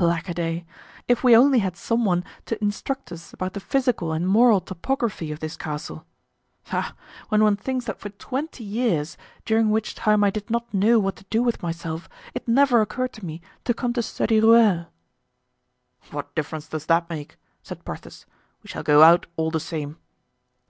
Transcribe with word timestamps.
Lack 0.00 0.26
a 0.30 0.32
day! 0.32 0.64
if 1.06 1.22
we 1.22 1.36
only 1.36 1.58
had 1.58 1.76
some 1.76 2.06
one 2.06 2.24
to 2.46 2.58
instruct 2.64 3.12
us 3.12 3.34
about 3.34 3.52
the 3.52 3.60
physical 3.60 4.10
and 4.12 4.26
moral 4.26 4.58
topography 4.58 5.30
of 5.30 5.40
this 5.40 5.54
castle. 5.54 6.06
Ah! 6.70 6.94
when 7.28 7.42
one 7.42 7.56
thinks 7.56 7.84
that 7.84 8.00
for 8.00 8.08
twenty 8.08 8.64
years, 8.64 9.18
during 9.44 9.68
which 9.68 9.94
time 9.94 10.24
I 10.24 10.30
did 10.30 10.48
not 10.48 10.72
know 10.72 10.98
what 10.98 11.16
to 11.16 11.24
do 11.28 11.42
with 11.42 11.62
myself, 11.62 12.08
it 12.32 12.48
never 12.48 12.80
occurred 12.80 13.12
to 13.12 13.26
me 13.26 13.42
to 13.66 13.74
come 13.74 13.92
to 13.92 14.02
study 14.02 14.40
Rueil." 14.40 14.86
"What 16.10 16.34
difference 16.34 16.68
does 16.68 16.86
that 16.86 17.10
make?" 17.10 17.36
said 17.62 17.84
Porthos. 17.84 18.24
"We 18.62 18.68
shall 18.70 18.82
go 18.82 19.02
out 19.02 19.26
all 19.36 19.50
the 19.50 19.60
same." 19.60 19.98